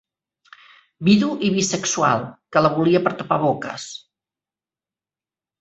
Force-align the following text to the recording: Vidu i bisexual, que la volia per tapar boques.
Vidu 1.09 1.27
i 1.49 1.51
bisexual, 1.57 2.25
que 2.57 2.63
la 2.67 2.71
volia 2.79 3.03
per 3.09 3.13
tapar 3.21 3.41
boques. 3.45 3.87